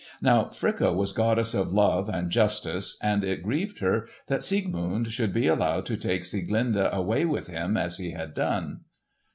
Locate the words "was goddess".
0.95-1.53